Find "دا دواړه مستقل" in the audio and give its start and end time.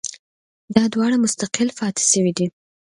0.75-1.69